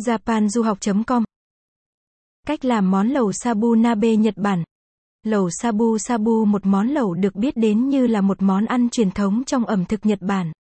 japanduhoc.com 0.00 1.24
Cách 2.46 2.64
làm 2.64 2.90
món 2.90 3.08
lẩu 3.08 3.32
Sabu 3.32 3.74
Nabe 3.74 4.16
Nhật 4.16 4.34
Bản 4.36 4.64
Lẩu 5.26 5.50
Sabu 5.50 5.98
Sabu 5.98 6.44
một 6.44 6.66
món 6.66 6.88
lẩu 6.88 7.14
được 7.14 7.34
biết 7.34 7.56
đến 7.56 7.88
như 7.88 8.06
là 8.06 8.20
một 8.20 8.42
món 8.42 8.64
ăn 8.64 8.88
truyền 8.90 9.10
thống 9.10 9.42
trong 9.46 9.64
ẩm 9.64 9.84
thực 9.84 10.06
Nhật 10.06 10.18
Bản. 10.22 10.52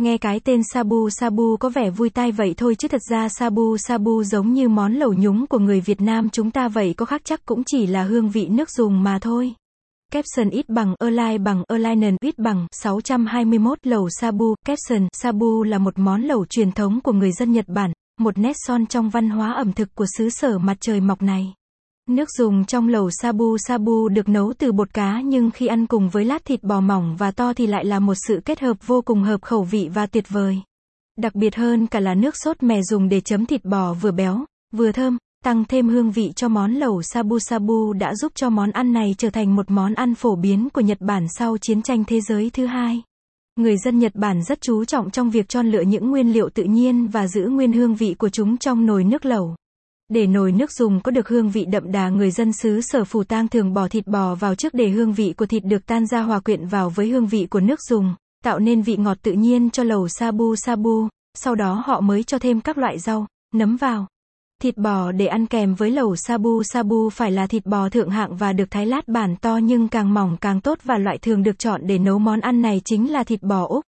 Nghe 0.00 0.18
cái 0.18 0.40
tên 0.40 0.60
Sabu 0.72 1.10
Sabu 1.10 1.56
có 1.56 1.68
vẻ 1.68 1.90
vui 1.90 2.10
tai 2.10 2.32
vậy 2.32 2.54
thôi 2.56 2.74
chứ 2.74 2.88
thật 2.88 3.00
ra 3.10 3.28
Sabu 3.28 3.76
Sabu 3.76 4.22
giống 4.22 4.52
như 4.52 4.68
món 4.68 4.94
lẩu 4.94 5.14
nhúng 5.14 5.46
của 5.46 5.58
người 5.58 5.80
Việt 5.80 6.00
Nam 6.00 6.30
chúng 6.30 6.50
ta 6.50 6.68
vậy 6.68 6.94
có 6.96 7.06
khác 7.06 7.20
chắc 7.24 7.46
cũng 7.46 7.62
chỉ 7.66 7.86
là 7.86 8.02
hương 8.02 8.30
vị 8.30 8.46
nước 8.48 8.70
dùng 8.70 9.02
mà 9.02 9.18
thôi. 9.18 9.54
Capson 10.12 10.50
ít 10.50 10.68
bằng, 10.68 10.94
Align 10.98 11.44
bằng, 11.44 11.62
Alignen 11.68 12.16
ít 12.20 12.38
bằng, 12.38 12.66
621 12.72 13.78
lẩu 13.82 14.08
Sabu, 14.20 14.54
Capson, 14.66 15.08
Sabu 15.12 15.62
là 15.62 15.78
một 15.78 15.98
món 15.98 16.22
lẩu 16.22 16.46
truyền 16.46 16.72
thống 16.72 17.00
của 17.00 17.12
người 17.12 17.32
dân 17.32 17.52
Nhật 17.52 17.68
Bản, 17.68 17.92
một 18.20 18.38
nét 18.38 18.52
son 18.66 18.86
trong 18.86 19.08
văn 19.10 19.30
hóa 19.30 19.52
ẩm 19.52 19.72
thực 19.72 19.94
của 19.94 20.06
xứ 20.18 20.28
sở 20.30 20.58
mặt 20.58 20.76
trời 20.80 21.00
mọc 21.00 21.22
này. 21.22 21.54
Nước 22.08 22.30
dùng 22.38 22.64
trong 22.64 22.88
lẩu 22.88 23.10
Sabu 23.10 23.56
Sabu 23.58 24.08
được 24.08 24.28
nấu 24.28 24.52
từ 24.58 24.72
bột 24.72 24.94
cá 24.94 25.20
nhưng 25.24 25.50
khi 25.50 25.66
ăn 25.66 25.86
cùng 25.86 26.08
với 26.08 26.24
lát 26.24 26.44
thịt 26.44 26.62
bò 26.62 26.80
mỏng 26.80 27.16
và 27.16 27.30
to 27.30 27.52
thì 27.52 27.66
lại 27.66 27.84
là 27.84 27.98
một 27.98 28.14
sự 28.28 28.40
kết 28.44 28.60
hợp 28.60 28.86
vô 28.86 29.02
cùng 29.02 29.22
hợp 29.22 29.42
khẩu 29.42 29.62
vị 29.62 29.88
và 29.94 30.06
tuyệt 30.06 30.24
vời. 30.28 30.58
Đặc 31.18 31.34
biệt 31.34 31.56
hơn 31.56 31.86
cả 31.86 32.00
là 32.00 32.14
nước 32.14 32.34
sốt 32.36 32.62
mè 32.62 32.82
dùng 32.82 33.08
để 33.08 33.20
chấm 33.20 33.46
thịt 33.46 33.64
bò 33.64 33.92
vừa 33.92 34.10
béo, 34.10 34.44
vừa 34.72 34.92
thơm, 34.92 35.18
tăng 35.44 35.64
thêm 35.64 35.88
hương 35.88 36.10
vị 36.10 36.32
cho 36.36 36.48
món 36.48 36.72
lẩu 36.72 37.02
Sabu 37.02 37.38
Sabu 37.38 37.92
đã 37.92 38.14
giúp 38.14 38.32
cho 38.34 38.50
món 38.50 38.70
ăn 38.70 38.92
này 38.92 39.14
trở 39.18 39.30
thành 39.30 39.56
một 39.56 39.70
món 39.70 39.94
ăn 39.94 40.14
phổ 40.14 40.36
biến 40.36 40.68
của 40.72 40.80
Nhật 40.80 40.98
Bản 41.00 41.26
sau 41.38 41.56
chiến 41.58 41.82
tranh 41.82 42.04
thế 42.04 42.20
giới 42.20 42.50
thứ 42.50 42.66
hai. 42.66 43.02
Người 43.56 43.76
dân 43.76 43.98
Nhật 43.98 44.14
Bản 44.14 44.42
rất 44.42 44.60
chú 44.60 44.84
trọng 44.84 45.10
trong 45.10 45.30
việc 45.30 45.48
chọn 45.48 45.66
lựa 45.66 45.80
những 45.80 46.10
nguyên 46.10 46.32
liệu 46.32 46.48
tự 46.48 46.64
nhiên 46.64 47.06
và 47.06 47.28
giữ 47.28 47.48
nguyên 47.48 47.72
hương 47.72 47.94
vị 47.94 48.14
của 48.18 48.28
chúng 48.28 48.56
trong 48.56 48.86
nồi 48.86 49.04
nước 49.04 49.24
lẩu. 49.24 49.56
Để 50.08 50.26
nồi 50.26 50.52
nước 50.52 50.72
dùng 50.72 51.00
có 51.00 51.10
được 51.10 51.28
hương 51.28 51.50
vị 51.50 51.64
đậm 51.64 51.92
đà 51.92 52.08
người 52.08 52.30
dân 52.30 52.52
xứ 52.52 52.80
sở 52.80 53.04
phù 53.04 53.24
tang 53.24 53.48
thường 53.48 53.74
bỏ 53.74 53.88
thịt 53.88 54.06
bò 54.06 54.34
vào 54.34 54.54
trước 54.54 54.74
để 54.74 54.88
hương 54.88 55.12
vị 55.12 55.34
của 55.36 55.46
thịt 55.46 55.64
được 55.64 55.86
tan 55.86 56.06
ra 56.06 56.22
hòa 56.22 56.40
quyện 56.40 56.66
vào 56.66 56.90
với 56.90 57.08
hương 57.08 57.26
vị 57.26 57.46
của 57.50 57.60
nước 57.60 57.80
dùng, 57.88 58.14
tạo 58.44 58.58
nên 58.58 58.82
vị 58.82 58.96
ngọt 58.96 59.18
tự 59.22 59.32
nhiên 59.32 59.70
cho 59.70 59.82
lẩu 59.82 60.08
sabu 60.08 60.56
sabu, 60.56 61.08
sau 61.34 61.54
đó 61.54 61.82
họ 61.86 62.00
mới 62.00 62.22
cho 62.22 62.38
thêm 62.38 62.60
các 62.60 62.78
loại 62.78 62.98
rau, 62.98 63.26
nấm 63.54 63.76
vào. 63.76 64.06
Thịt 64.62 64.76
bò 64.76 65.12
để 65.12 65.26
ăn 65.26 65.46
kèm 65.46 65.74
với 65.74 65.90
lẩu 65.90 66.16
sabu 66.16 66.62
sabu 66.62 67.10
phải 67.10 67.30
là 67.30 67.46
thịt 67.46 67.66
bò 67.66 67.88
thượng 67.88 68.10
hạng 68.10 68.36
và 68.36 68.52
được 68.52 68.70
thái 68.70 68.86
lát 68.86 69.08
bản 69.08 69.36
to 69.36 69.56
nhưng 69.56 69.88
càng 69.88 70.14
mỏng 70.14 70.36
càng 70.40 70.60
tốt 70.60 70.78
và 70.84 70.98
loại 70.98 71.18
thường 71.18 71.42
được 71.42 71.58
chọn 71.58 71.80
để 71.86 71.98
nấu 71.98 72.18
món 72.18 72.40
ăn 72.40 72.62
này 72.62 72.80
chính 72.84 73.12
là 73.12 73.24
thịt 73.24 73.42
bò 73.42 73.66
Úc. 73.68 73.84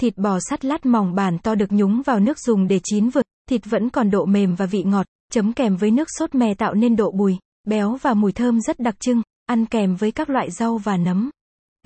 Thịt 0.00 0.16
bò 0.16 0.38
sắt 0.50 0.64
lát 0.64 0.86
mỏng 0.86 1.14
bản 1.14 1.38
to 1.38 1.54
được 1.54 1.72
nhúng 1.72 2.02
vào 2.02 2.20
nước 2.20 2.38
dùng 2.38 2.68
để 2.68 2.80
chín 2.84 3.08
vừa, 3.08 3.22
thịt 3.48 3.60
vẫn 3.64 3.90
còn 3.90 4.10
độ 4.10 4.24
mềm 4.24 4.54
và 4.54 4.66
vị 4.66 4.82
ngọt, 4.82 5.06
chấm 5.32 5.52
kèm 5.52 5.76
với 5.76 5.90
nước 5.90 6.08
sốt 6.18 6.34
mè 6.34 6.54
tạo 6.54 6.74
nên 6.74 6.96
độ 6.96 7.10
bùi, 7.10 7.36
béo 7.66 7.96
và 8.02 8.14
mùi 8.14 8.32
thơm 8.32 8.60
rất 8.60 8.80
đặc 8.80 9.00
trưng, 9.00 9.22
ăn 9.46 9.66
kèm 9.66 9.96
với 9.96 10.10
các 10.10 10.30
loại 10.30 10.50
rau 10.50 10.78
và 10.78 10.96
nấm. 10.96 11.30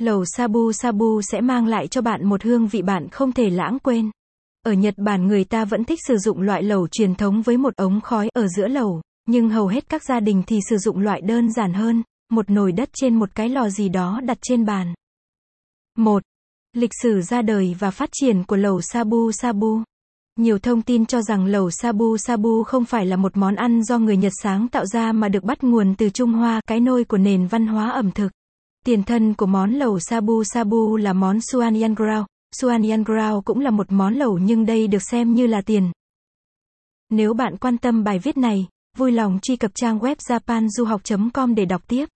Lẩu 0.00 0.24
sabu 0.36 0.72
sabu 0.72 1.20
sẽ 1.22 1.41
mang 1.41 1.67
lại 1.67 1.89
cho 1.89 2.00
bạn 2.00 2.28
một 2.28 2.42
hương 2.42 2.67
vị 2.67 2.83
bạn 2.83 3.08
không 3.08 3.33
thể 3.33 3.50
lãng 3.50 3.78
quên. 3.78 4.11
Ở 4.62 4.72
Nhật 4.72 4.94
Bản 4.96 5.27
người 5.27 5.44
ta 5.44 5.64
vẫn 5.64 5.84
thích 5.84 5.98
sử 6.06 6.16
dụng 6.16 6.41
loại 6.41 6.62
lẩu 6.62 6.88
truyền 6.88 7.14
thống 7.14 7.42
với 7.42 7.56
một 7.56 7.77
ống 7.77 8.00
khói 8.00 8.28
ở 8.34 8.46
giữa 8.48 8.68
lẩu, 8.68 9.02
nhưng 9.28 9.48
hầu 9.48 9.66
hết 9.66 9.88
các 9.88 10.05
gia 10.05 10.20
đình 10.20 10.42
thì 10.46 10.58
sử 10.68 10.77
dụng 10.78 10.98
loại 10.98 11.20
đơn 11.20 11.52
giản 11.52 11.72
hơn, 11.72 12.02
một 12.30 12.50
nồi 12.50 12.72
đất 12.72 12.88
trên 12.92 13.18
một 13.18 13.34
cái 13.34 13.48
lò 13.48 13.68
gì 13.68 13.88
đó 13.88 14.20
đặt 14.24 14.38
trên 14.42 14.64
bàn. 14.64 14.94
1. 15.98 16.22
Lịch 16.72 16.90
sử 17.02 17.20
ra 17.20 17.42
đời 17.42 17.77
và 17.78 17.90
phát 17.90 18.08
triển 18.12 18.44
của 18.44 18.56
lẩu 18.56 18.80
Sabu 18.80 19.33
Sabu 19.33 19.83
nhiều 20.36 20.58
thông 20.58 20.83
tin 20.83 21.06
cho 21.06 21.22
rằng 21.22 21.46
lẩu 21.46 21.70
Sabu 21.70 22.16
Sabu 22.16 22.62
không 22.62 22.84
phải 22.84 23.06
là 23.06 23.16
một 23.16 23.36
món 23.36 23.55
ăn 23.55 23.83
do 23.83 23.98
người 23.98 24.16
Nhật 24.16 24.33
sáng 24.42 24.68
tạo 24.68 24.86
ra 24.86 25.12
mà 25.12 25.28
được 25.28 25.44
bắt 25.44 25.64
nguồn 25.64 25.94
từ 25.94 26.10
Trung 26.10 26.33
Hoa, 26.33 26.60
cái 26.66 26.80
nôi 26.80 27.05
của 27.05 27.18
nền 27.18 27.46
văn 27.46 27.66
hóa 27.66 27.90
ẩm 27.90 28.10
thực. 28.10 28.33
Tiền 28.84 29.02
thân 29.02 29.34
của 29.34 29.46
món 29.46 29.72
lẩu 29.72 29.98
Sabu 29.98 30.44
Sabu 30.44 30.96
là 30.96 31.12
món 31.12 31.39
Suan 31.40 31.80
Yangrao. 31.80 32.27
Suan 32.52 32.83
Yangrao 32.83 33.42
cũng 33.42 33.61
là 33.61 33.70
một 33.70 33.92
món 33.92 34.14
lẩu 34.14 34.39
nhưng 34.39 34.67
đây 34.67 34.86
được 34.86 35.02
xem 35.11 35.35
như 35.35 35.46
là 35.46 35.61
tiền. 35.61 35.92
Nếu 37.11 37.35
bạn 37.35 37.57
quan 37.57 37.79
tâm 37.79 38.05
bài 38.05 38.18
viết 38.18 38.36
này, 38.36 38.67
vui 38.96 39.13
lòng 39.13 39.39
truy 39.42 39.57
cập 39.57 39.70
trang 39.74 39.98
web 39.98 40.17
japanduhoc.com 40.17 41.55
để 41.55 41.64
đọc 41.64 41.83
tiếp. 41.89 42.08